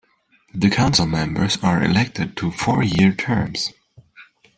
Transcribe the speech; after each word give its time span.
The 0.55 0.71
councilmembers 0.71 1.63
are 1.63 1.83
elected 1.83 2.35
to 2.37 2.49
four-year 2.49 3.13
terms. 3.13 3.71